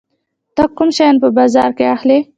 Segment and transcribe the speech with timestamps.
[0.55, 2.17] ته کوم شیان په بازار کې اخلي؟